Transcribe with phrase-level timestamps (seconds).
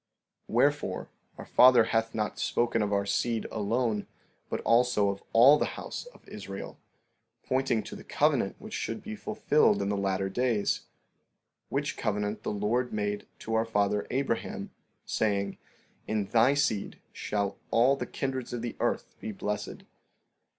[0.49, 4.07] 15:18 Wherefore, our father hath not spoken of our seed alone,
[4.49, 6.79] but also of all the house of Israel,
[7.45, 10.85] pointing to the covenant which should be fulfilled in the latter days;
[11.69, 14.71] which covenant the Lord made to our father Abraham,
[15.05, 15.59] saying:
[16.07, 19.83] In thy seed shall all the kindreds of the earth be blessed.